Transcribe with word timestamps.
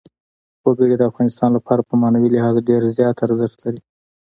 وګړي 0.65 0.95
د 0.97 1.03
افغانانو 1.09 1.55
لپاره 1.57 1.81
په 1.89 1.93
معنوي 2.01 2.29
لحاظ 2.35 2.55
ډېر 2.69 2.81
زیات 2.97 3.15
ارزښت 3.25 3.57
لري. 3.65 3.81